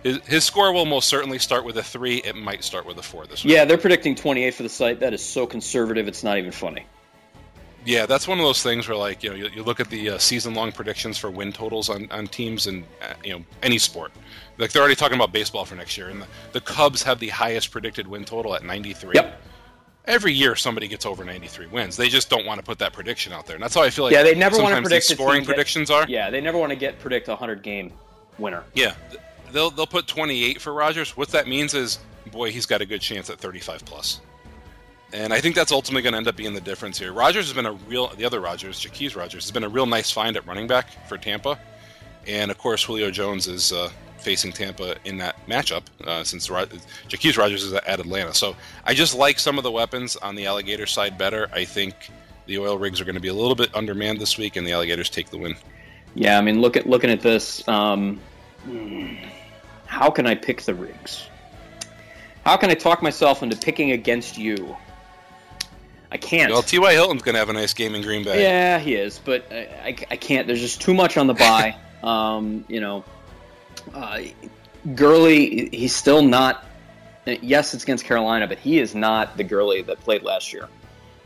[0.02, 2.18] His, his score will most certainly start with a three.
[2.18, 3.52] It might start with a four this week.
[3.54, 5.00] Yeah, they're predicting 28 for the site.
[5.00, 6.06] That is so conservative.
[6.06, 6.87] It's not even funny.
[7.85, 10.11] Yeah, that's one of those things where, like, you know, you, you look at the
[10.11, 14.11] uh, season-long predictions for win totals on, on teams and uh, you know any sport.
[14.59, 17.28] Like they're already talking about baseball for next year, and the, the Cubs have the
[17.28, 19.12] highest predicted win total at 93.
[19.14, 19.40] Yep.
[20.07, 21.97] Every year, somebody gets over 93 wins.
[21.97, 24.05] They just don't want to put that prediction out there, and that's how I feel
[24.05, 24.12] like.
[24.14, 26.07] Yeah, they never wanna predict these the scoring that- predictions are.
[26.09, 27.92] Yeah, they never want to get predict a 100 game
[28.38, 28.62] winner.
[28.75, 28.95] Yeah,
[29.53, 31.16] they'll they'll put 28 for Rodgers.
[31.16, 31.99] What that means is,
[32.31, 34.21] boy, he's got a good chance at 35 plus.
[35.12, 37.12] And I think that's ultimately going to end up being the difference here.
[37.12, 40.11] Rodgers has been a real, the other Rodgers, Jacquizz Rodgers, has been a real nice
[40.11, 41.59] find at running back for Tampa.
[42.27, 46.66] And of course, Julio Jones is uh, facing Tampa in that matchup uh, since Ro-
[47.09, 48.35] Jacquizz Rodgers is at Atlanta.
[48.35, 51.48] So I just like some of the weapons on the Alligator side better.
[51.52, 51.94] I think
[52.46, 54.72] the oil rigs are going to be a little bit undermanned this week, and the
[54.72, 55.57] Alligators take the win.
[56.14, 57.66] Yeah, I mean, look at looking at this.
[57.68, 58.20] Um,
[59.87, 61.26] how can I pick the rigs?
[62.44, 64.76] How can I talk myself into picking against you?
[66.12, 66.52] I can't.
[66.52, 66.92] Well, T.Y.
[66.92, 68.42] Hilton's going to have a nice game in Green Bay.
[68.42, 70.46] Yeah, he is, but I, I, I can't.
[70.46, 71.76] There's just too much on the bye.
[72.05, 73.05] um, you know,
[73.94, 74.20] uh,
[74.94, 76.64] Gurley, he's still not.
[77.27, 80.68] Yes, it's against Carolina, but he is not the Gurley that played last year.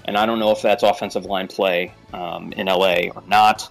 [0.07, 3.69] And I don't know if that's offensive line play um, in LA or not.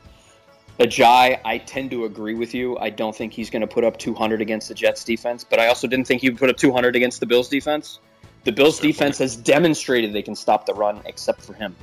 [0.80, 2.78] Ajayi, I tend to agree with you.
[2.78, 5.68] I don't think he's going to put up 200 against the Jets defense, but I
[5.68, 8.00] also didn't think he would put up 200 against the Bills defense.
[8.46, 11.76] The Bills defense has demonstrated they can stop the run, except for him.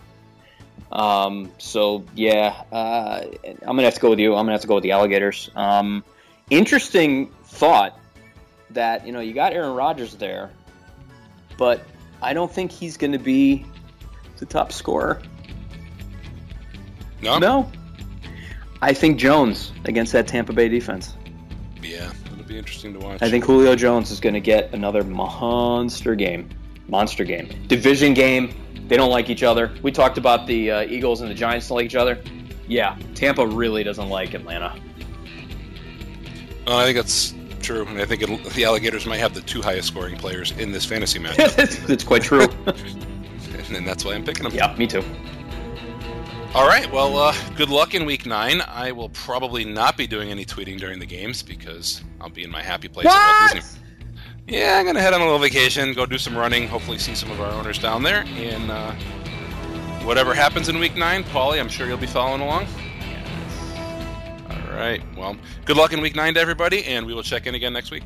[0.92, 4.34] Um, so yeah, uh, I'm gonna have to go with you.
[4.34, 5.50] I'm gonna have to go with the Alligators.
[5.54, 6.04] Um,
[6.50, 7.98] interesting thought
[8.70, 10.50] that you know you got Aaron Rodgers there,
[11.58, 11.84] but
[12.22, 13.64] I don't think he's going to be
[14.38, 15.22] the top scorer.
[17.22, 17.38] No?
[17.38, 17.72] No,
[18.82, 21.16] I think Jones against that Tampa Bay defense.
[21.82, 23.22] Yeah, it'll be interesting to watch.
[23.22, 26.50] I think Julio Jones is going to get another monster game.
[26.88, 27.48] Monster game.
[27.66, 28.54] Division game.
[28.86, 29.72] They don't like each other.
[29.82, 32.22] We talked about the uh, Eagles and the Giants don't like each other.
[32.68, 34.80] Yeah, Tampa really doesn't like Atlanta.
[36.66, 38.20] Uh, I think that's true, I think
[38.54, 41.36] the Alligators might have the two highest scoring players in this fantasy match.
[41.38, 42.46] it's quite true.
[43.72, 44.52] and that's why I'm picking them.
[44.54, 45.02] yeah, me too.
[46.54, 48.62] All right, well, uh, good luck in Week Nine.
[48.66, 52.50] I will probably not be doing any tweeting during the games because I'll be in
[52.50, 53.06] my happy place.
[53.10, 53.80] at Walt Disney.
[54.48, 57.30] Yeah, I'm gonna head on a little vacation, go do some running, hopefully see some
[57.30, 58.92] of our owners down there, and uh,
[60.04, 62.66] whatever happens in Week Nine, Paulie, I'm sure you'll be following along.
[64.48, 65.02] All right.
[65.16, 67.90] Well, good luck in Week Nine to everybody, and we will check in again next
[67.90, 68.04] week.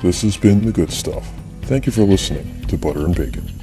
[0.00, 1.28] This has been The Good Stuff.
[1.62, 3.57] Thank you for listening to Butter and Bacon.